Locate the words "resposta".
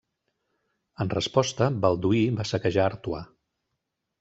1.15-1.67